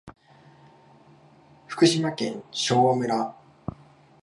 [1.67, 3.35] 福島県昭和村